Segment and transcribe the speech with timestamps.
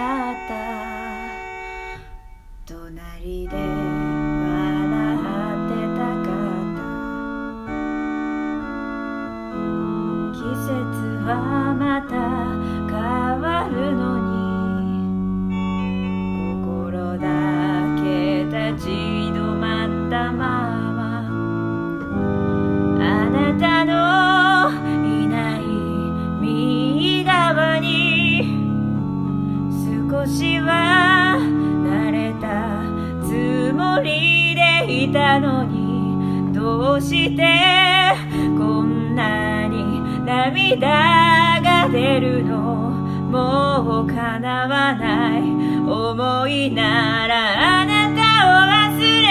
[0.00, 0.50] った。
[2.66, 3.66] 隣で笑
[5.56, 6.80] ってたかった。
[10.32, 10.72] 季節
[11.26, 11.59] は
[30.32, 32.84] 私は慣れた
[33.26, 37.42] つもりでいたのにどうして
[38.56, 42.90] こんなに涙が出るの？
[43.30, 48.22] もう叶わない思いならあなた
[48.94, 49.29] を忘れ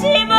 [0.00, 0.33] Slim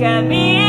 [0.00, 0.59] look me.